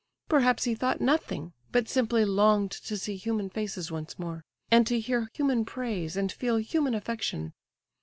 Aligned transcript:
Perhaps 0.27 0.63
he 0.63 0.73
thought 0.73 0.99
nothing, 0.99 1.53
but 1.71 1.87
simply 1.87 2.25
longed 2.25 2.71
to 2.71 2.97
see 2.97 3.15
human 3.15 3.51
faces 3.51 3.91
once 3.91 4.17
more, 4.17 4.43
and 4.71 4.87
to 4.87 4.99
hear 4.99 5.29
human 5.35 5.63
praise 5.63 6.17
and 6.17 6.31
feel 6.31 6.57
human 6.57 6.95
affection. 6.95 7.53